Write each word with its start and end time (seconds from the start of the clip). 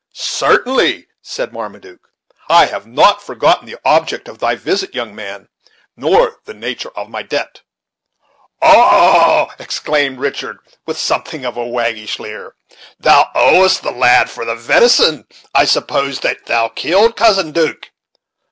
"Certainly," 0.15 1.05
said 1.21 1.53
Marmaduke: 1.53 2.09
"I 2.49 2.65
have 2.65 2.87
not 2.87 3.21
forgotten 3.21 3.67
the 3.67 3.77
object 3.85 4.27
of 4.27 4.39
thy 4.39 4.55
visit, 4.55 4.95
young 4.95 5.13
man, 5.13 5.47
nor 5.95 6.37
the 6.45 6.55
nature 6.55 6.89
of 6.97 7.07
my 7.11 7.21
debt. 7.21 7.61
"Oh!" 8.63 9.51
exclaimed 9.59 10.17
Richard, 10.19 10.57
with 10.87 10.97
something 10.97 11.45
of 11.45 11.55
a 11.55 11.67
waggish 11.67 12.17
leer, 12.17 12.55
"thou 12.99 13.29
owest 13.35 13.83
the 13.83 13.91
lad 13.91 14.27
for 14.31 14.43
the 14.43 14.55
venison, 14.55 15.27
I 15.53 15.65
suppose 15.65 16.21
that 16.21 16.47
thou 16.47 16.69
killed, 16.69 17.15
Cousin 17.15 17.51
'Duke! 17.51 17.91